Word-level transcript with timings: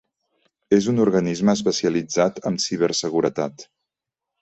És 0.77 0.87
un 0.93 1.03
organisme 1.03 1.55
especialitzat 1.59 2.43
en 2.53 2.61
ciberseguretat. 2.67 3.71